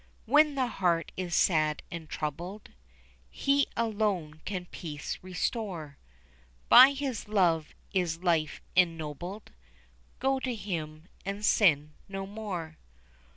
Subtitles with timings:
[0.25, 2.71] When the heart is sad and troubled
[3.29, 5.99] He alone can peace restore,
[6.69, 9.51] By his love is life ennobled;
[10.17, 12.79] Go to Him and sin no more.